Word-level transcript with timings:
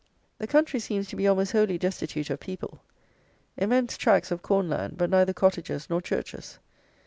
The 0.39 0.47
country 0.47 0.79
seems 0.79 1.07
to 1.09 1.15
be 1.15 1.27
almost 1.27 1.51
wholly 1.51 1.77
destitute 1.77 2.31
of 2.31 2.39
people. 2.39 2.79
Immense 3.55 3.97
tracks 3.97 4.31
of 4.31 4.41
corn 4.41 4.67
land, 4.67 4.97
but 4.97 5.11
neither 5.11 5.31
cottages 5.31 5.91
nor 5.91 6.01
churches. 6.01 6.57